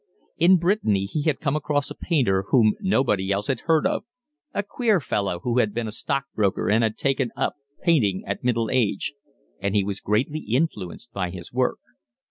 In 0.39 0.57
Brittany 0.57 1.05
he 1.05 1.21
had 1.29 1.39
come 1.39 1.55
across 1.55 1.91
a 1.91 1.95
painter 1.95 2.45
whom 2.49 2.73
nobody 2.79 3.29
else 3.31 3.45
had 3.45 3.59
heard 3.59 3.85
of, 3.85 4.03
a 4.51 4.63
queer 4.63 4.99
fellow 4.99 5.41
who 5.41 5.59
had 5.59 5.75
been 5.75 5.87
a 5.87 5.91
stockbroker 5.91 6.71
and 6.71 6.83
taken 6.97 7.29
up 7.35 7.53
painting 7.83 8.23
at 8.25 8.43
middle 8.43 8.71
age, 8.71 9.13
and 9.59 9.75
he 9.75 9.83
was 9.83 10.01
greatly 10.01 10.39
influenced 10.39 11.11
by 11.11 11.29
his 11.29 11.53
work. 11.53 11.77